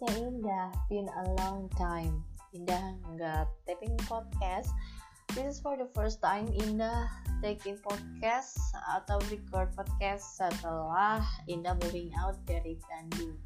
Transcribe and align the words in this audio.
podcastnya 0.00 0.32
Indah 0.32 0.68
Been 0.88 1.08
a 1.12 1.24
long 1.44 1.68
time. 1.76 2.24
Indah 2.56 2.96
nggak 3.12 3.44
taping 3.68 3.92
podcast. 4.08 4.72
This 5.36 5.44
is 5.44 5.58
for 5.60 5.76
the 5.76 5.92
first 5.92 6.24
time 6.24 6.48
Indah 6.56 7.04
taking 7.44 7.76
podcast 7.84 8.56
atau 8.96 9.20
record 9.28 9.68
podcast 9.76 10.40
setelah 10.40 11.20
Indah 11.52 11.76
moving 11.84 12.16
out 12.16 12.40
dari 12.48 12.80
Bandung. 12.88 13.36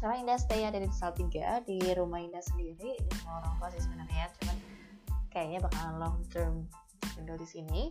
Sekarang 0.00 0.24
Indah 0.24 0.40
stay 0.40 0.64
ada 0.64 0.80
di 0.80 0.88
Salatiga 0.96 1.60
di 1.68 1.76
rumah 1.92 2.24
Indah 2.24 2.40
sendiri 2.40 2.96
Di 2.96 3.16
orang 3.28 3.60
tua 3.60 3.68
sih 3.68 3.84
sebenarnya. 3.84 4.32
Cuman 4.40 4.56
kayaknya 5.28 5.60
bakalan 5.60 5.96
long 6.00 6.18
term 6.32 6.64
tinggal 7.20 7.36
di 7.36 7.44
sini. 7.44 7.82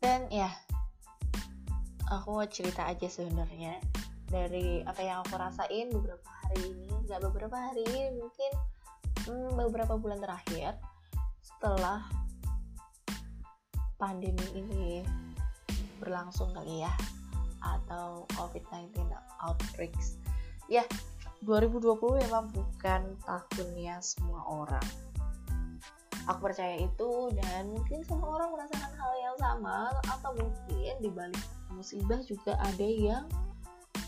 Dan 0.00 0.24
ya 0.32 0.48
aku 2.08 2.40
mau 2.40 2.48
cerita 2.48 2.88
aja 2.88 3.04
sebenarnya 3.04 3.76
dari 4.28 4.84
apa 4.84 5.00
yang 5.00 5.24
aku 5.24 5.40
rasain 5.40 5.88
beberapa 5.88 6.28
hari 6.44 6.60
ini 6.68 6.92
nggak 7.08 7.20
beberapa 7.28 7.56
hari 7.56 7.82
ini 7.88 8.20
mungkin 8.20 8.50
hmm, 9.24 9.50
beberapa 9.56 9.96
bulan 9.96 10.20
terakhir 10.20 10.76
setelah 11.40 12.04
pandemi 13.98 14.46
ini 14.54 15.02
berlangsung 15.98 16.54
kali 16.54 16.86
ya 16.86 16.92
atau 17.58 18.24
COVID-19 18.38 18.94
outbreaks. 19.42 20.20
Ya 20.70 20.86
2020 21.42 21.98
memang 22.26 22.50
bukan 22.54 23.02
tahunnya 23.26 23.98
semua 24.02 24.42
orang. 24.46 24.86
Aku 26.28 26.44
percaya 26.44 26.76
itu 26.76 27.32
dan 27.40 27.72
mungkin 27.72 28.04
semua 28.04 28.36
orang 28.38 28.52
merasakan 28.52 28.92
hal 28.94 29.12
yang 29.16 29.36
sama 29.40 29.90
atau 30.12 30.30
mungkin 30.36 30.92
di 31.00 31.08
balik 31.08 31.46
musibah 31.72 32.20
juga 32.22 32.54
ada 32.60 32.84
yang 32.84 33.24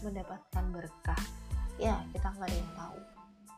mendapatkan 0.05 0.65
berkah. 0.73 1.23
Ya 1.81 2.01
kita 2.12 2.33
nggak 2.33 2.48
ada 2.48 2.56
yang 2.56 2.73
tahu. 2.77 2.98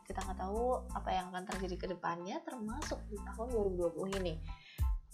Kita 0.03 0.19
nggak 0.23 0.39
tahu 0.39 0.61
apa 0.95 1.09
yang 1.11 1.25
akan 1.31 1.43
terjadi 1.47 1.75
ke 1.75 1.87
depannya 1.91 2.39
termasuk 2.43 2.99
di 3.07 3.17
tahun 3.23 3.47
2020 3.75 4.19
ini. 4.23 4.33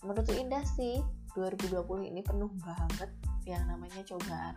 Menurut 0.06 0.28
Indah 0.32 0.64
sih 0.64 1.04
2020 1.36 2.10
ini 2.10 2.22
penuh 2.24 2.50
banget 2.64 3.12
yang 3.46 3.66
namanya 3.68 4.02
cobaan. 4.06 4.56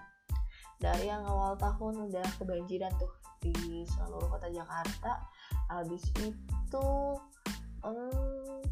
Dari 0.78 1.06
yang 1.06 1.22
awal 1.26 1.54
tahun 1.58 2.10
udah 2.10 2.26
kebanjiran 2.42 2.90
tuh 2.98 3.12
di 3.42 3.82
seluruh 3.86 4.30
kota 4.30 4.46
Jakarta 4.50 5.18
habis 5.66 6.06
itu 6.22 6.86
um, 7.82 8.62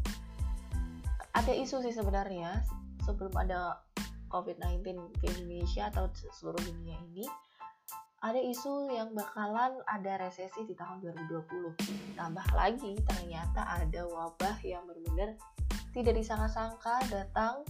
ada 1.35 1.51
isu 1.51 1.83
sih 1.83 1.91
sebenarnya 1.91 2.63
sebelum 3.03 3.35
ada 3.35 3.83
COVID-19 4.31 4.83
di 5.19 5.27
Indonesia 5.27 5.91
atau 5.91 6.07
seluruh 6.31 6.61
dunia 6.63 6.95
ini 7.11 7.27
ada 8.21 8.37
isu 8.37 8.93
yang 8.93 9.17
bakalan 9.17 9.81
ada 9.89 10.21
resesi 10.21 10.61
di 10.69 10.77
tahun 10.77 11.01
2020. 11.01 12.13
Tambah 12.13 12.47
lagi 12.53 12.93
ternyata 13.09 13.65
ada 13.65 14.05
wabah 14.05 14.61
yang 14.61 14.85
benar-benar 14.85 15.33
tidak 15.89 16.21
disangka-sangka 16.21 17.01
datang 17.09 17.65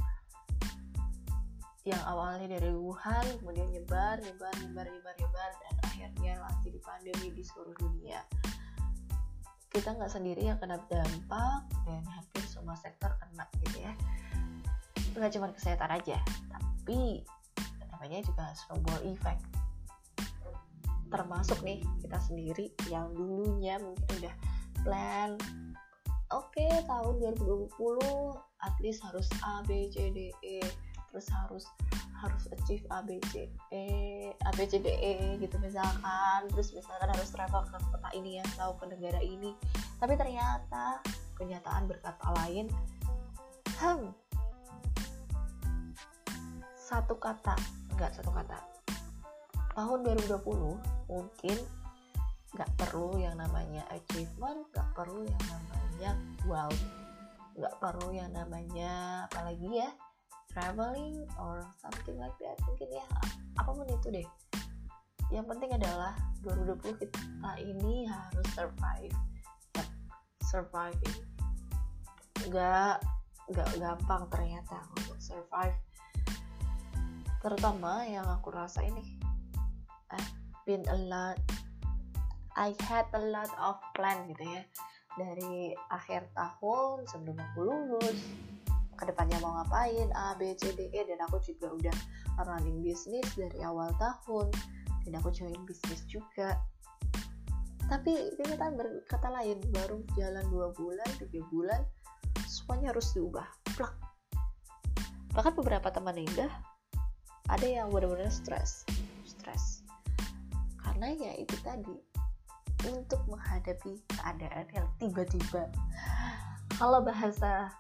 yang 1.88 2.04
awalnya 2.04 2.60
dari 2.60 2.68
Wuhan 2.68 3.26
kemudian 3.42 3.66
nyebar, 3.72 4.20
nyebar, 4.22 4.54
nyebar, 4.60 4.86
nyebar, 4.92 5.16
nyebar 5.18 5.52
dan 5.56 5.74
akhirnya 5.88 6.34
lagi 6.44 6.68
di 6.68 6.80
pandemi 6.84 7.32
di 7.32 7.44
seluruh 7.48 7.74
dunia. 7.80 8.20
Kita 9.72 9.96
nggak 9.96 10.12
sendiri 10.12 10.52
yang 10.52 10.60
kena 10.60 10.84
dampak 10.92 11.64
dan 11.88 12.04
hampir 12.12 12.44
semua 12.44 12.76
sektor 12.76 13.08
kena 13.24 13.48
gitu 13.64 13.88
ya. 13.88 13.96
Nggak 15.16 15.32
cuma 15.32 15.48
kesehatan 15.56 15.96
aja, 15.96 16.20
tapi 16.52 17.24
namanya 17.88 18.20
juga 18.20 18.52
snowball 18.52 19.00
effect 19.08 19.62
termasuk 21.12 21.59
nih 21.62 21.84
kita 22.00 22.17
sendiri 22.23 22.72
yang 22.88 23.12
dulunya 23.12 23.76
mungkin 23.83 24.08
udah 24.23 24.36
plan 24.82 25.36
oke 26.32 26.48
okay, 26.55 26.72
tahun 26.88 27.20
2020 27.36 27.67
at 28.64 28.76
least 28.80 29.04
harus 29.04 29.27
A 29.44 29.61
B 29.67 29.92
C 29.92 30.10
D 30.16 30.32
E 30.42 30.64
terus 31.11 31.27
harus 31.27 31.67
harus 32.16 32.44
achieve 32.55 32.88
A 32.89 33.04
B 33.04 33.20
C 33.30 33.52
E 33.76 33.86
A 34.32 34.49
B 34.55 34.64
C 34.64 34.80
D 34.80 34.88
E 34.88 35.36
gitu 35.44 35.60
misalkan 35.60 36.48
terus 36.55 36.72
misalkan 36.72 37.11
harus 37.11 37.30
travel 37.30 37.67
ke 37.67 37.78
kota 37.92 38.10
ini 38.16 38.39
ya 38.39 38.45
atau 38.55 38.80
ke 38.80 38.88
negara 38.88 39.20
ini. 39.20 39.52
Tapi 39.99 40.17
ternyata 40.17 41.04
kenyataan 41.36 41.86
berkata 41.92 42.26
lain 42.42 42.72
hmm 43.82 44.14
satu 46.76 47.17
kata 47.17 47.58
enggak 47.95 48.14
satu 48.14 48.30
kata 48.36 48.60
tahun 49.76 49.99
2020 50.04 51.11
mungkin 51.11 51.58
nggak 52.52 52.71
perlu 52.76 53.15
yang 53.15 53.39
namanya 53.39 53.87
achievement 53.87 54.67
nggak 54.76 54.89
perlu 54.92 55.23
yang 55.23 55.43
namanya 55.48 56.11
wow 56.43 56.71
nggak 57.55 57.76
perlu 57.80 58.11
yang 58.11 58.31
namanya 58.36 59.23
apalagi 59.31 59.83
ya 59.83 59.89
traveling 60.52 61.23
or 61.39 61.64
something 61.80 62.20
like 62.20 62.36
that 62.43 62.60
mungkin 62.67 62.92
ya 62.92 63.05
apa 63.55 63.70
pun 63.71 63.87
itu 63.87 64.08
deh. 64.11 64.27
Yang 65.31 65.45
penting 65.55 65.71
adalah 65.80 66.14
2020 66.43 66.99
kita 66.99 67.52
ini 67.64 68.04
harus 68.04 68.48
survive. 68.52 69.15
Yep, 69.80 69.87
surviving. 70.43 71.17
Nggak 72.52 72.99
nggak 73.52 73.70
gampang 73.80 74.23
ternyata 74.27 74.77
untuk 74.99 75.17
survive. 75.23 75.77
Terutama 77.39 78.04
yang 78.05 78.27
aku 78.27 78.52
rasa 78.52 78.83
ini 78.83 79.20
I've 80.11 80.32
been 80.67 80.83
a 80.92 80.99
lot 81.10 81.39
I 82.60 82.76
had 82.83 83.08
a 83.16 83.22
lot 83.32 83.48
of 83.64 83.80
plan 83.95 84.27
gitu 84.27 84.44
ya. 84.44 84.64
Dari 85.16 85.72
akhir 85.92 86.27
tahun 86.36 87.08
sebelum 87.08 87.39
aku 87.39 87.60
lulus 87.64 88.20
ke 88.99 89.08
depannya 89.08 89.39
mau 89.39 89.55
ngapain 89.55 90.11
A 90.11 90.36
B 90.36 90.52
C 90.60 90.76
D 90.76 90.92
E 90.92 91.02
dan 91.08 91.23
aku 91.23 91.39
juga 91.39 91.72
udah 91.72 91.98
running 92.44 92.83
bisnis 92.83 93.23
dari 93.39 93.64
awal 93.64 93.92
tahun. 93.95 94.52
Dan 95.08 95.16
aku 95.17 95.32
join 95.32 95.55
bisnis 95.64 96.04
juga. 96.11 96.60
Tapi 97.88 98.36
kenyataan 98.39 98.76
berkata 98.76 99.32
lain 99.32 99.60
baru 99.72 100.04
jalan 100.20 100.43
dua 100.52 100.76
bulan 100.76 101.08
tiga 101.20 101.43
bulan 101.52 101.82
semuanya 102.48 102.92
harus 102.92 103.16
diubah. 103.16 103.48
Plak. 103.80 103.95
Bahkan 105.32 105.55
beberapa 105.55 105.88
teman 105.88 106.20
indah 106.20 106.52
ada 107.48 107.67
yang 107.67 107.92
benar-benar 107.92 108.32
stres. 108.32 108.83
Stres 109.23 109.80
karena 111.02 111.17
ya 111.17 111.34
itu 111.34 111.58
tadi 111.66 111.98
untuk 112.86 113.26
menghadapi 113.26 113.98
keadaan 114.06 114.70
yang 114.70 114.86
tiba-tiba. 115.02 115.66
Kalau 116.78 117.02
bahasa 117.02 117.73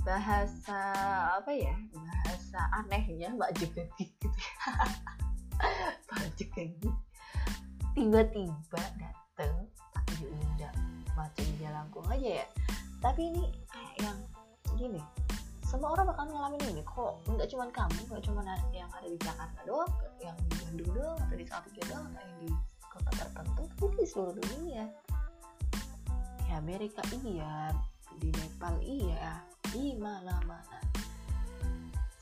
bahasa 0.00 0.80
apa 1.44 1.52
ya? 1.52 1.76
Bahasa 1.92 2.64
anehnya 2.80 3.36
mbak 3.36 3.52
juga 3.60 3.84
gitu 4.00 4.32
ya. 4.32 4.52
Mbak 6.08 6.24
juga 6.40 6.62
tiba-tiba 7.92 8.82
dateng 8.96 9.68
tapi 9.92 10.12
diundang. 10.24 10.78
Macam 11.12 11.44
jalangkung 11.60 12.08
aja 12.08 12.40
ya. 12.40 12.46
Tapi 13.04 13.28
ini 13.28 13.44
kayak 13.68 14.08
yang 14.08 14.18
gini 14.80 15.04
semua 15.74 15.90
orang 15.90 16.06
bakal 16.06 16.30
ngalamin 16.30 16.62
ini 16.70 16.82
kok. 16.86 17.18
Nggak 17.26 17.50
cuma 17.50 17.66
kamu 17.74 17.98
nggak 18.06 18.22
cuma 18.22 18.40
yang 18.70 18.86
ada 18.94 19.08
di 19.10 19.18
Jakarta 19.18 19.60
doang 19.66 19.90
yang 20.22 20.38
di 20.46 20.54
Bandung 20.62 20.90
doang 20.94 21.18
atau 21.18 21.34
di 21.34 21.46
Salatiga 21.50 21.82
doang 21.90 22.06
atau 22.14 22.22
yang 22.22 22.38
di 22.38 22.50
kota 22.86 23.10
tertentu 23.18 23.62
tapi 23.74 23.94
di 23.98 24.06
seluruh 24.06 24.34
dunia. 24.38 24.84
Di 26.46 26.50
Amerika 26.54 27.02
iya 27.26 27.74
di 28.22 28.30
Nepal 28.30 28.74
iya 28.86 29.42
di 29.74 29.98
mana-mana. 29.98 30.78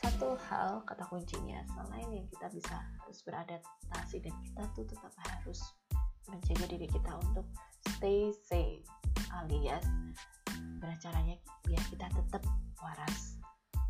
Satu 0.01 0.33
hal 0.49 0.81
kata 0.89 1.05
kuncinya 1.13 1.61
selain 1.77 2.09
yang 2.09 2.27
kita 2.33 2.49
bisa 2.57 2.81
harus 3.05 3.21
beradaptasi 3.21 4.17
dan 4.25 4.33
kita 4.49 4.63
tuh 4.73 4.89
tetap 4.89 5.13
harus 5.29 5.61
menjaga 6.25 6.73
diri 6.73 6.89
kita 6.89 7.21
untuk 7.21 7.45
stay 8.01 8.33
safe 8.49 8.87
alias 9.45 9.85
gimana 10.49 10.95
caranya 11.03 11.37
biar 11.67 11.83
kita 11.91 12.07
tetap 12.11 12.43
waras 12.79 13.42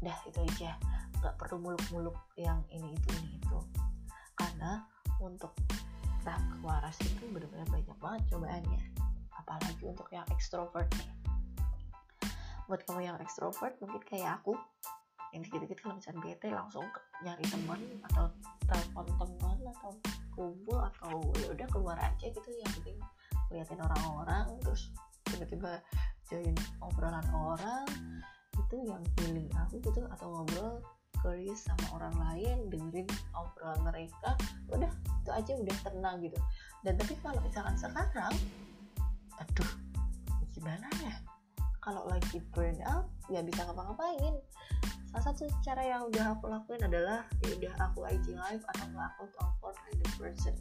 dah 0.02 0.18
itu 0.26 0.38
aja. 0.42 0.74
Nggak 1.22 1.34
perlu 1.38 1.56
muluk-muluk 1.62 2.18
yang 2.34 2.60
ini 2.74 2.98
itu 2.98 3.08
ini 3.22 3.38
itu. 3.38 3.58
Karena 4.34 4.82
untuk 5.22 5.54
tahap 6.26 6.42
waras 6.66 6.98
itu 7.02 7.30
benar-benar 7.30 7.66
banyak 7.70 7.98
banget 8.02 8.22
cobaannya. 8.34 8.82
Apalagi 9.38 9.84
untuk 9.86 10.10
yang 10.10 10.26
ekstrovert 10.34 10.90
nih. 10.98 11.10
Buat 12.66 12.82
kamu 12.86 13.00
yang 13.06 13.18
ekstrovert 13.22 13.78
mungkin 13.78 14.02
kayak 14.06 14.42
aku 14.42 14.58
yang 15.32 15.42
dikit-dikit 15.48 15.80
kalau 15.80 15.96
misalnya 15.96 16.20
bete 16.20 16.52
langsung 16.52 16.84
nyari 17.24 17.40
teman 17.48 17.80
atau 18.12 18.28
telepon 18.68 19.06
teman 19.16 19.58
atau 19.72 19.90
kumpul 20.36 20.76
atau 20.76 21.24
ya 21.40 21.46
udah 21.54 21.66
keluar 21.72 21.96
aja 21.96 22.26
gitu. 22.28 22.50
Yang 22.60 22.82
penting 22.82 22.98
liatin 23.52 23.80
orang-orang 23.80 24.48
terus 24.64 24.92
tiba-tiba 25.28 25.80
join 26.28 26.56
obrolan 26.80 27.24
orang 27.32 27.84
itu 28.72 28.88
yang 28.88 29.04
healing 29.20 29.52
aku 29.52 29.84
gitu 29.84 30.00
atau 30.16 30.32
ngobrol 30.32 30.80
curious 31.20 31.68
sama 31.68 32.00
orang 32.00 32.16
lain 32.16 32.72
dengerin 32.72 33.04
obrolan 33.36 33.76
mereka 33.84 34.32
udah 34.72 34.88
itu 35.20 35.28
aja 35.28 35.52
udah 35.60 35.76
tenang 35.84 36.16
gitu. 36.24 36.40
Dan 36.80 36.96
tapi 36.96 37.12
kalau 37.20 37.36
misalkan 37.44 37.76
sekarang 37.76 38.32
aduh 39.36 39.70
gimana 40.56 40.88
ya? 41.04 41.20
Kalau 41.84 42.08
lagi 42.08 42.40
burn 42.56 42.80
out 42.88 43.12
ya 43.28 43.44
bisa 43.44 43.60
ngapa-ngapain. 43.68 44.40
Salah 45.12 45.24
satu 45.28 45.52
cara 45.60 45.84
yang 45.84 46.08
udah 46.08 46.32
aku 46.32 46.48
lakuin 46.48 46.80
adalah 46.80 47.28
ya 47.44 47.52
udah 47.52 47.74
aku 47.76 48.08
IG 48.08 48.32
live 48.32 48.64
atau 48.72 48.88
aku 48.88 49.22
telepon 49.36 49.74
random 49.84 50.12
person. 50.16 50.56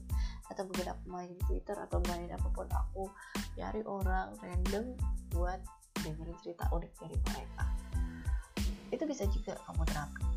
Atau 0.51 0.67
mungkin 0.67 0.91
aku 0.91 1.03
main 1.07 1.31
Twitter 1.47 1.79
atau 1.79 2.03
main 2.11 2.27
apa 2.27 2.47
pun 2.51 2.67
aku 2.67 3.07
cari 3.55 3.79
orang 3.87 4.35
random 4.43 4.99
buat 5.31 5.63
dengerin 6.03 6.35
cerita 6.43 6.67
unik 6.75 6.91
dari 6.99 7.15
mereka 7.31 7.63
itu 8.91 9.03
bisa 9.07 9.23
juga 9.31 9.55
kamu 9.67 9.83
terapkan. 9.87 10.27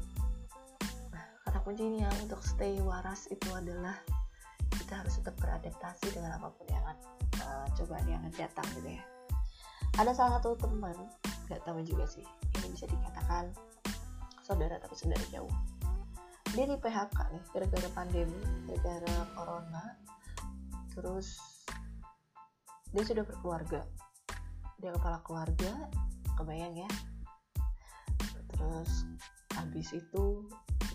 Nah, 1.10 1.26
kata 1.42 1.58
kuncinya 1.66 2.08
untuk 2.22 2.38
stay 2.46 2.78
waras 2.78 3.26
itu 3.28 3.50
adalah 3.50 3.98
kita 4.78 5.02
harus 5.02 5.18
tetap 5.18 5.34
beradaptasi 5.42 6.14
dengan 6.14 6.38
apa 6.38 6.54
pun 6.54 6.66
yang 6.70 6.86
uh, 7.42 7.66
cobaan 7.74 8.06
yang 8.06 8.22
datang 8.38 8.66
gitu 8.78 8.94
ya. 8.94 9.04
Ada 9.98 10.10
salah 10.14 10.32
satu 10.38 10.58
teman 10.58 10.94
nggak 11.50 11.60
tahu 11.66 11.84
juga 11.84 12.08
sih 12.08 12.24
ini 12.56 12.72
bisa 12.72 12.88
dikatakan 12.88 13.52
saudara 14.40 14.78
tapi 14.78 14.94
saudara 14.94 15.22
jauh. 15.34 15.50
Dia 16.54 16.70
di 16.70 16.78
PHK 16.78 17.18
nih 17.34 17.44
gara-gara 17.50 17.88
pandemi 17.90 18.38
gara-gara 18.70 19.26
corona 19.34 19.84
terus 20.94 21.42
dia 22.94 23.02
sudah 23.02 23.26
berkeluarga. 23.26 23.82
Dia 24.78 24.94
kepala 24.94 25.18
keluarga 25.26 25.90
kebayang 26.38 26.74
ya 26.78 26.90
terus 28.64 29.04
habis 29.52 29.92
itu 29.92 30.24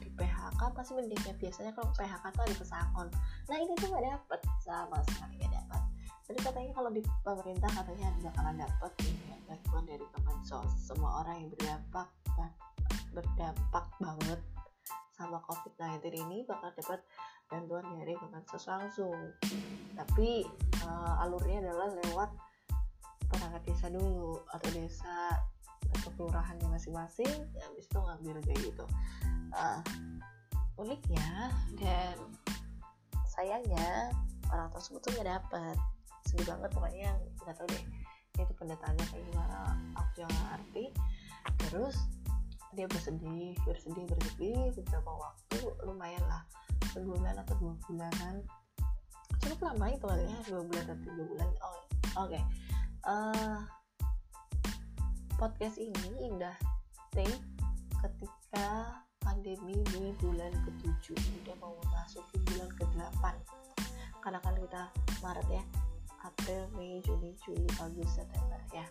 di 0.01 0.09
PHK 0.17 0.61
pasti 0.73 0.91
mendingnya 0.97 1.33
biasanya 1.37 1.71
kalau 1.77 1.89
PHK 1.93 2.25
tuh 2.33 2.43
ada 2.43 2.55
pesangon. 2.57 3.07
Nah 3.45 3.57
ini 3.61 3.73
tuh 3.77 3.87
gak 3.93 4.05
dapet 4.09 4.41
sama 4.65 4.97
sekali 5.05 5.37
gak 5.37 5.53
dapet. 5.53 5.81
Jadi 6.29 6.39
katanya 6.45 6.71
kalau 6.73 6.89
di 6.93 7.01
pemerintah 7.21 7.69
katanya 7.73 8.09
bakalan 8.25 8.55
dapet 8.61 8.91
ini 9.05 9.21
ya, 9.29 9.37
bantuan 9.49 9.83
dari 9.85 10.05
Kemensos 10.13 10.69
semua 10.81 11.11
orang 11.25 11.35
yang 11.45 11.49
berdampak 11.53 12.09
berdampak 13.09 13.85
banget 13.97 14.39
sama 15.17 15.37
COVID-19 15.43 16.15
ini 16.29 16.37
bakal 16.45 16.69
dapat 16.73 17.01
bantuan 17.49 17.85
dari 18.01 18.13
Kemensos 18.17 18.65
langsung. 18.65 19.17
Tapi 19.97 20.45
uh, 20.85 21.23
alurnya 21.25 21.65
adalah 21.69 21.89
lewat 22.05 22.29
perangkat 23.29 23.61
desa 23.69 23.87
dulu 23.93 24.41
atau 24.49 24.69
desa 24.73 25.37
atau 26.09 26.25
kelurahannya 26.25 26.65
masing-masing 26.73 27.29
ya 27.53 27.63
habis 27.69 27.85
itu 27.85 27.97
ngambil 28.01 28.41
kayak 28.41 28.59
gitu. 28.65 28.85
Uh, 29.53 29.81
uniknya 30.81 31.53
dan 31.77 32.17
sayangnya 33.29 34.09
orang 34.49 34.73
tersebut 34.73 34.99
tuh 35.05 35.13
gak 35.21 35.29
dapet. 35.29 35.77
Sedih 36.25 36.49
banget 36.49 36.69
pokoknya 36.73 37.09
nggak 37.45 37.55
tahu 37.61 37.67
deh. 37.69 37.83
Itu 38.41 38.53
pendetaannya 38.57 39.05
kayak 39.13 39.23
gimana 39.29 39.77
aku 39.93 40.25
jangan 40.25 40.41
ngerti. 40.57 40.85
Terus 41.69 41.95
dia 42.73 42.85
bersedih 42.89 43.53
bersedih 43.65 44.05
bersedih 44.09 44.61
beberapa 44.81 45.11
waktu 45.13 45.57
lumayan 45.85 46.23
lah. 46.25 46.41
Sebulan 46.89 47.37
atau 47.37 47.53
dua 47.61 47.73
bulanan. 47.85 48.41
Cukup 49.45 49.71
lama 49.71 49.85
itu 49.93 50.05
kali 50.09 50.25
ya 50.25 50.39
dua 50.49 50.61
bulan 50.65 50.83
atau 50.89 50.97
tiga 51.05 51.23
bulan. 51.29 51.49
Oh 51.61 51.69
oke. 51.69 51.85
Okay. 52.25 52.41
uh, 53.05 53.13
eh, 53.13 53.57
podcast 55.39 55.79
ini 55.79 56.11
indah 56.19 56.51
stay 56.91 57.31
ketika 58.03 58.99
pandemi 59.23 59.79
di 59.87 60.11
bulan 60.19 60.51
ke-7 60.67 61.15
udah 61.15 61.55
mau 61.63 61.79
masuk 61.95 62.27
ke 62.35 62.43
bulan 62.43 62.67
ke-8 62.75 63.23
karena 64.19 64.39
kan 64.43 64.55
kita 64.59 64.83
Maret 65.23 65.47
ya 65.47 65.63
April, 66.27 66.67
Mei, 66.75 66.99
Juni, 67.07 67.31
Juli, 67.39 67.63
Agustus, 67.79 68.19
September 68.19 68.59
ya 68.75 68.83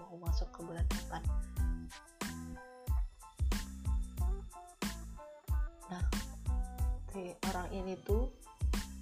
mau 0.00 0.16
masuk 0.24 0.48
ke 0.56 0.64
bulan 0.64 0.88
depan. 0.88 1.20
Nah 5.92 6.04
si 7.12 7.36
orang 7.52 7.68
ini 7.76 8.00
tuh 8.08 8.32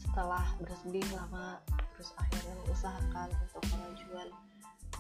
setelah 0.03 0.43
bersedih 0.59 1.07
lama 1.15 1.63
terus 1.95 2.11
akhirnya 2.19 2.59
mengusahakan 2.67 3.31
untuk 3.39 3.63
pengajuan 3.71 4.29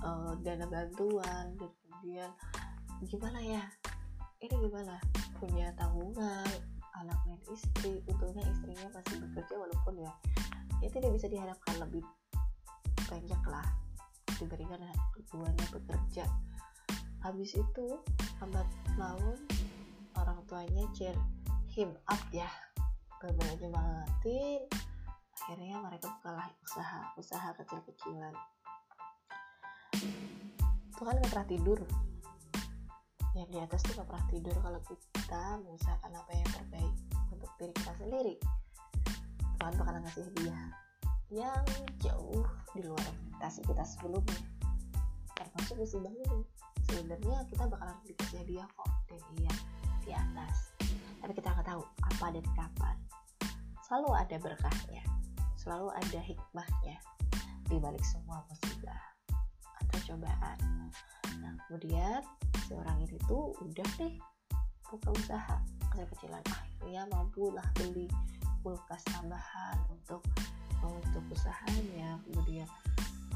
uh, 0.02 0.32
dana 0.42 0.66
bantuan 0.68 1.54
dan 1.56 1.70
kemudian 1.82 2.30
gimana 3.06 3.40
ya? 3.42 3.62
Ini 4.38 4.54
gimana? 4.54 4.96
Punya 5.38 5.70
tanggungan 5.74 6.46
anak 6.98 7.18
dan 7.26 7.40
istri 7.50 8.02
untungnya 8.10 8.42
istrinya 8.50 8.90
masih 8.90 9.22
bekerja 9.22 9.54
walaupun 9.54 9.94
ya 10.02 10.12
itu 10.82 10.94
tidak 10.98 11.14
bisa 11.14 11.26
diharapkan 11.30 11.74
lebih 11.82 12.02
banyak 13.06 13.42
lah 13.46 13.66
diberikan 14.38 14.78
keduanya 15.14 15.66
bekerja. 15.74 16.24
Habis 17.22 17.58
itu 17.58 17.86
lambat 18.38 18.66
laun 18.94 19.38
orang 20.14 20.38
tuanya 20.46 20.86
cheer 20.94 21.14
him 21.70 21.90
up 22.06 22.22
ya. 22.30 22.46
Beberapa 23.18 23.58
nyemangatin 23.58 24.62
akhirnya 25.38 25.80
mereka 25.80 26.06
bukalah 26.20 26.46
usaha 26.60 27.00
usaha 27.16 27.48
kecil-kecilan 27.56 28.34
Tuhan 30.98 31.14
gak 31.22 31.30
pernah 31.30 31.46
tidur. 31.46 31.78
Yang 33.38 33.48
di 33.54 33.58
atas 33.62 33.86
tuh 33.86 33.94
gak 34.02 34.10
pernah 34.10 34.26
tidur 34.34 34.56
kalau 34.58 34.80
kita 34.82 35.42
mengusahakan 35.62 36.10
apa 36.10 36.32
yang 36.34 36.48
terbaik 36.50 36.94
untuk 37.30 37.50
diri 37.54 37.72
kita 37.78 37.92
sendiri. 38.02 38.34
Tuhan 39.62 39.72
bakalan 39.78 40.02
ngasih 40.02 40.26
hadiah 40.26 40.66
yang 41.30 41.62
jauh 42.02 42.42
di 42.74 42.82
luar 42.82 42.98
ekspektasi 42.98 43.60
kita 43.70 43.84
sebelumnya. 43.86 44.42
Termasuk 45.38 45.78
musibah 45.78 46.10
ini 46.10 46.42
sebenarnya 46.90 47.46
kita 47.46 47.70
bakalan 47.70 47.94
dikasih 48.02 48.42
hadiah 48.42 48.66
kok 48.74 48.90
dan 49.06 49.22
iya 49.38 49.54
di 50.02 50.10
atas. 50.10 50.74
Tapi 51.22 51.30
kita 51.30 51.54
nggak 51.54 51.68
tahu 51.78 51.82
apa 52.10 52.26
dan 52.34 52.46
kapan. 52.58 52.96
Selalu 53.86 54.10
ada 54.18 54.36
berkahnya. 54.42 55.02
Selalu 55.62 55.94
ada 55.94 56.20
hikmahnya. 56.26 56.98
Di 57.70 57.76
balik 57.78 58.02
semua 58.02 58.42
musibah 58.50 59.17
atau 59.98 60.14
cobaan 60.14 60.58
nah 61.42 61.52
kemudian 61.66 62.22
si 62.66 62.72
orang 62.78 63.02
ini 63.02 63.18
tuh 63.26 63.50
udah 63.58 63.88
deh 63.98 64.14
buka 64.88 65.12
usaha 65.12 65.56
kecil-kecilan. 65.92 66.44
Akhirnya 66.48 67.02
mampulah 67.12 67.64
beli 67.76 68.08
kulkas 68.64 69.04
tambahan 69.12 69.76
untuk 69.92 70.24
untuk 70.80 71.24
usahanya. 71.34 72.16
Kemudian 72.24 72.68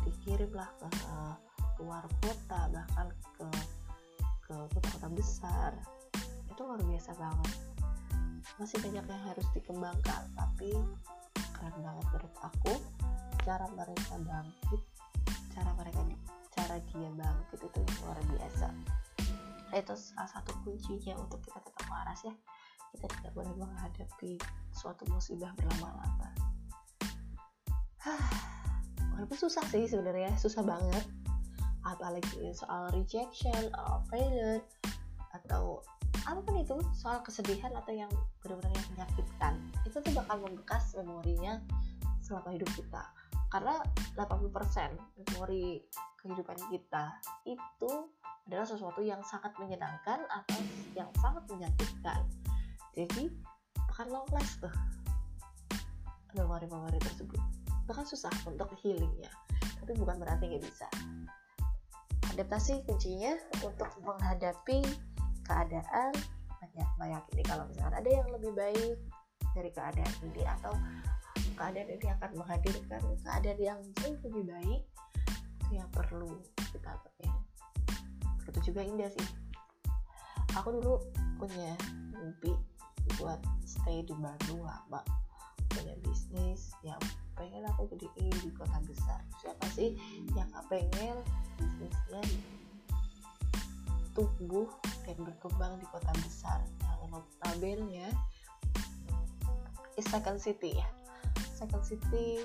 dikirimlah 0.06 0.70
ke 0.80 0.88
luar 1.82 2.04
kota 2.25 2.70
bahkan 2.72 3.08
ke 3.37 3.48
ke 4.48 4.54
kota-kota 4.72 5.08
besar. 5.12 5.72
Itu 6.48 6.64
luar 6.64 6.80
biasa 6.80 7.10
banget. 7.20 7.52
Masih 8.56 8.78
banyak 8.80 9.04
yang 9.04 9.22
harus 9.26 9.46
dikembangkan 9.52 10.22
tapi 10.38 10.72
keren 11.37 11.76
banget 11.82 12.06
menurut 12.10 12.34
aku 12.42 12.75
cara 13.42 13.66
mereka 13.75 14.14
bangkit 14.22 14.82
cara 15.50 15.70
mereka 15.75 16.00
cara 16.62 16.78
dia 16.95 17.11
bangkit 17.11 17.59
itu 17.59 17.81
luar 18.07 18.19
biasa. 18.31 18.71
Itu 19.75 19.95
salah 19.99 20.31
satu 20.31 20.54
kuncinya 20.62 21.19
untuk 21.19 21.42
kita 21.42 21.59
tetap 21.59 21.87
waras 21.90 22.23
ya 22.23 22.35
kita 22.92 23.09
tidak 23.09 23.33
boleh 23.33 23.52
menghadapi 23.57 24.37
suatu 24.71 25.09
musibah 25.09 25.50
berlama-lama. 25.57 26.28
Walaupun 29.16 29.38
susah 29.40 29.64
sih 29.73 29.88
sebenarnya 29.88 30.37
susah 30.37 30.61
banget. 30.61 31.04
Apalagi 31.83 32.54
soal 32.54 32.95
rejection 32.95 33.73
or 33.75 34.04
failure 34.07 34.62
atau 35.35 35.83
apa 36.28 36.38
pun 36.45 36.61
itu 36.61 36.78
soal 36.95 37.19
kesedihan 37.25 37.75
atau 37.75 37.90
yang 37.90 38.12
benar-benar 38.45 38.71
yang 38.76 38.88
menyakitkan. 38.95 39.54
Itu 39.88 39.99
tuh 39.99 40.12
bakal 40.14 40.45
membekas 40.45 40.95
memorinya 40.95 41.59
selama 42.23 42.54
hidup 42.54 42.71
kita 42.76 43.02
karena 43.52 43.76
80% 44.16 44.49
memori 45.21 45.85
kehidupan 46.25 46.56
kita 46.73 47.21
itu 47.44 47.92
adalah 48.49 48.64
sesuatu 48.64 49.04
yang 49.04 49.21
sangat 49.21 49.52
menyenangkan 49.61 50.25
atau 50.25 50.59
yang 50.97 51.12
sangat 51.21 51.44
menyakitkan. 51.52 52.25
Jadi 52.97 53.28
akan 53.92 54.09
long 54.09 54.28
last 54.32 54.56
tuh. 54.64 54.73
Memori-memori 56.32 56.97
tersebut. 56.97 57.37
Bahkan 57.85 58.09
susah 58.09 58.32
untuk 58.49 58.73
healingnya 58.80 59.28
tapi 59.82 59.99
bukan 59.99 60.16
berarti 60.23 60.47
nggak 60.47 60.62
bisa. 60.62 60.87
Adaptasi 62.30 62.87
kuncinya 62.87 63.35
untuk 63.66 63.90
menghadapi 64.06 64.87
keadaan 65.42 66.14
meyakini 66.97 67.42
kalau 67.44 67.66
misalkan 67.68 67.99
ada 67.99 68.11
yang 68.11 68.25
lebih 68.30 68.54
baik 68.54 68.97
dari 69.52 69.68
keadaan 69.75 70.14
ini 70.25 70.47
atau 70.47 70.73
keadaan 71.62 71.95
ini 71.95 72.09
akan 72.19 72.31
menghadirkan 72.35 73.02
keadaan 73.23 73.61
yang 73.62 73.78
jauh 74.02 74.19
lebih 74.26 74.50
baik 74.50 74.83
itu 75.62 75.73
yang 75.78 75.87
perlu 75.95 76.42
kita 76.59 76.90
lakukan 76.90 77.38
itu 78.50 78.59
juga 78.69 78.83
indah 78.83 79.09
sih. 79.14 79.28
Aku 80.59 80.75
dulu 80.75 80.99
punya 81.38 81.78
mimpi 82.19 82.52
buat 83.16 83.38
stay 83.62 84.02
di 84.02 84.12
Bandung 84.19 84.66
lama 84.66 85.00
punya 85.73 85.97
bisnis 86.04 86.75
yang 86.85 87.00
pengen 87.38 87.64
aku 87.64 87.88
gedein 87.95 88.35
di 88.42 88.50
kota 88.52 88.76
besar. 88.85 89.23
Siapa 89.40 89.64
sih 89.73 89.97
yang 90.35 90.50
gak 90.52 90.66
pengen 90.69 91.16
bisnisnya 91.78 92.21
tumbuh 94.12 94.69
dan 95.09 95.16
berkembang 95.23 95.78
di 95.78 95.87
kota 95.88 96.12
besar? 96.26 96.61
Yang 96.85 97.09
notabene 97.09 98.11
is 99.97 100.04
second 100.11 100.37
city 100.37 100.76
ya 100.76 101.01
second 101.62 101.87
city 101.87 102.42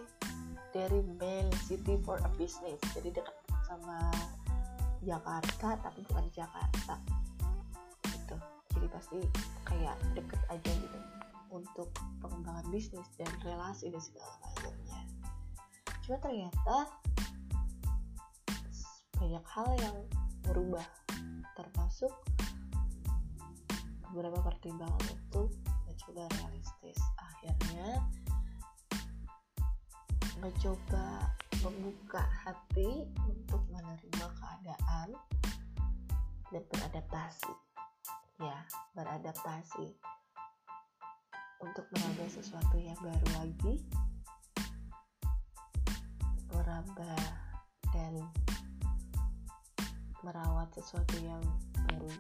dari 0.78 1.02
main 1.18 1.50
city 1.66 1.98
for 2.06 2.22
a 2.22 2.30
business. 2.38 2.78
Jadi 2.94 3.18
dekat 3.18 3.34
sama 3.66 4.14
Jakarta 5.02 5.74
tapi 5.82 6.06
bukan 6.06 6.30
Jakarta. 6.30 7.02
Gitu. 8.06 8.38
Jadi 8.78 8.88
pasti 8.94 9.20
kayak 9.66 9.98
deket 10.14 10.38
aja 10.54 10.70
gitu 10.70 11.00
untuk 11.50 11.90
pengembangan 12.22 12.70
bisnis 12.70 13.10
dan 13.18 13.32
relasi 13.42 13.90
dan 13.90 14.02
segala 14.06 14.38
macamnya. 14.46 15.02
Cuma 16.06 16.18
ternyata 16.22 16.76
banyak 19.18 19.46
hal 19.50 19.70
yang 19.82 19.98
berubah. 20.46 20.86
Termasuk 21.58 22.14
beberapa 24.14 24.46
pertimbangan 24.46 25.02
itu 25.10 25.50
mencoba 25.90 26.30
realistis. 26.38 27.02
Akhirnya 27.18 28.06
mencoba 30.38 31.34
membuka 31.66 32.22
hati 32.46 33.10
untuk 33.26 33.62
menerima 33.74 34.28
keadaan 34.38 35.10
dan 36.54 36.64
beradaptasi. 36.70 37.54
Ya 38.38 38.58
beradaptasi. 38.94 39.98
Untuk 41.58 41.90
meraba 41.90 42.26
sesuatu 42.30 42.78
yang 42.78 42.98
baru 43.02 43.28
lagi. 43.42 43.76
Meraba 46.54 47.18
dan 47.92 48.14
merawat 50.22 50.70
sesuatu 50.78 51.18
yang 51.26 51.42
baru 51.90 52.14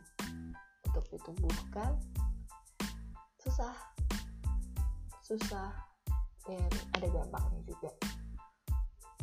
untuk 0.89 1.05
ditumbuhkan. 1.13 1.93
Susah. 3.37 3.77
Susah 5.21 5.86
dan 6.47 6.71
ada 6.95 7.07
gampangnya 7.11 7.61
juga. 7.67 7.91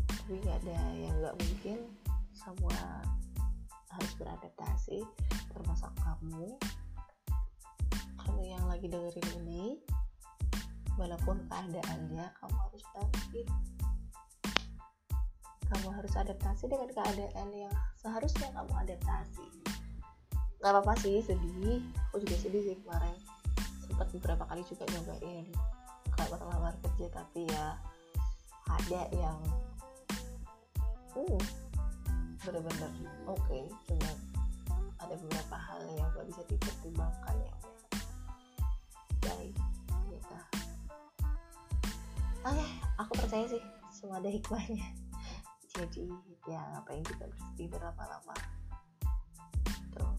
Tapi 0.05 0.33
nggak 0.45 0.57
ada 0.65 0.79
yang 0.93 1.15
nggak 1.25 1.37
mungkin. 1.41 1.79
Semua 2.37 2.77
harus 3.97 4.13
beradaptasi 4.21 5.01
termasuk 5.49 5.93
kamu. 6.05 6.61
Kamu 8.21 8.41
yang 8.45 8.65
lagi 8.69 8.87
dengerin 8.93 9.29
ini 9.41 9.81
walaupun 11.01 11.41
keadaannya 11.49 12.27
kamu 12.29 12.57
harus 12.69 12.85
bangkit. 12.93 13.49
Kamu 15.65 15.89
harus 15.97 16.13
adaptasi 16.13 16.69
dengan 16.69 16.93
keadaan 16.93 17.49
yang 17.57 17.73
seharusnya 17.97 18.53
kamu 18.53 18.73
adaptasi. 18.85 19.49
Nggak 20.61 20.71
apa-apa 20.77 20.95
sih 21.01 21.25
sedih. 21.25 21.81
Aku 22.13 22.21
juga 22.21 22.37
sedih 22.37 22.63
sih 22.63 22.77
kemarin. 22.85 23.17
Sempat 23.81 24.13
beberapa 24.13 24.45
kali 24.45 24.61
juga 24.69 24.85
nyobain 24.93 25.49
kalau 26.17 26.49
lamar 26.51 26.75
kerja 26.83 27.07
tapi 27.11 27.47
ya 27.51 27.79
ada 28.71 29.01
yang 29.13 29.39
hmm, 31.15 31.41
bener-bener 32.43 32.91
oke 33.27 33.39
okay, 33.45 33.65
cuma 33.87 34.11
ada 35.03 35.15
beberapa 35.21 35.57
hal 35.59 35.81
yang 35.99 36.09
gak 36.17 36.27
bisa 36.31 36.43
dipertimbangkan 36.49 37.37
ya 37.45 37.55
baik 39.25 39.57
gitu. 40.13 40.37
Oke 42.45 42.61
okay, 42.61 42.71
aku 43.01 43.13
percaya 43.25 43.47
sih 43.49 43.63
semua 43.89 44.21
ada 44.21 44.29
hikmahnya. 44.29 44.85
Jadi 45.75 46.07
ya 46.45 46.61
ngapain 46.77 47.03
kita 47.03 47.25
bersedih 47.25 47.69
berlama-lama? 47.73 48.37
Tuh. 49.97 50.15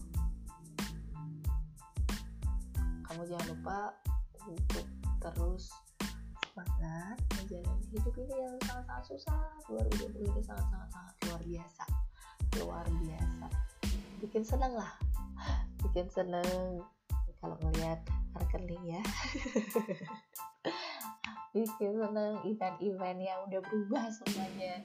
Kamu 3.06 3.22
jangan 3.30 3.46
lupa 3.54 3.78
untuk 4.46 4.86
terus 5.22 5.70
semangat 6.56 7.20
menjalani 7.36 7.84
hidup 7.92 8.14
ini 8.16 8.34
yang 8.40 8.56
sangat-sangat 8.64 9.04
susah 9.12 9.44
2020 9.68 10.24
ini 10.24 10.40
sangat-sangat 10.40 10.88
sangat 10.88 11.14
luar 11.28 11.42
biasa. 11.44 11.84
Luar 12.56 12.86
biasa. 13.04 13.46
Bikin 14.24 14.40
seneng 14.40 14.72
lah. 14.72 14.92
Bikin 15.84 16.08
seneng. 16.08 16.80
Kalau 17.44 17.60
ngelihat 17.60 18.00
rekening 18.40 18.80
ya. 18.88 19.02
Bikin 21.52 21.92
seneng 22.00 22.40
event-event 22.48 23.20
yang 23.20 23.38
udah 23.52 23.60
berubah 23.60 24.08
semuanya. 24.08 24.80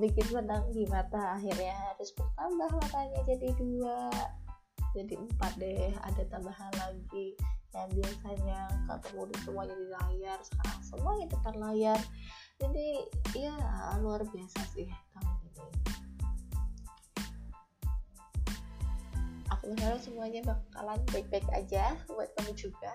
Bikin 0.00 0.24
senang 0.24 0.72
di 0.72 0.88
mata 0.88 1.36
akhirnya 1.36 1.76
harus 1.92 2.16
bertambah 2.16 2.80
matanya 2.80 3.20
jadi 3.28 3.48
dua. 3.60 4.08
Jadi 4.96 5.20
empat 5.20 5.52
deh 5.60 5.92
ada 6.00 6.22
tambahan 6.32 6.72
lagi 6.80 7.36
yang 7.70 7.90
biasanya 7.94 8.60
ketemu 8.90 9.22
di 9.30 9.36
semuanya 9.46 9.74
di 9.78 9.86
layar 9.94 10.38
sekarang 10.42 10.80
semuanya 10.82 11.26
depan 11.30 11.54
layar. 11.62 12.00
Jadi 12.60 12.88
ya 13.38 13.54
luar 14.02 14.26
biasa 14.26 14.60
sih 14.74 14.90
tahun 14.90 15.36
ini. 15.48 15.66
Aku 19.54 19.64
berharap 19.74 20.00
semuanya 20.02 20.40
bakalan 20.44 21.00
baik-baik 21.14 21.46
aja 21.54 21.94
buat 22.10 22.28
kamu 22.38 22.52
juga. 22.58 22.92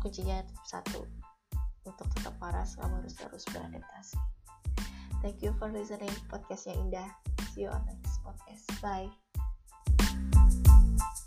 Kuncinya 0.00 0.38
satu 0.64 1.02
untuk 1.82 2.06
tetap 2.18 2.34
waras 2.38 2.78
kamu 2.78 3.02
harus 3.02 3.14
terus 3.14 3.44
beradaptasi. 3.52 4.18
Thank 5.20 5.42
you 5.42 5.50
for 5.58 5.68
listening 5.72 6.12
podcast 6.30 6.70
yang 6.70 6.90
indah. 6.90 7.08
See 7.52 7.66
you 7.66 7.72
on 7.72 7.82
next 7.90 8.22
podcast. 8.22 8.64
Bye 8.78 9.25
Thank 10.98 11.20
you. 11.20 11.25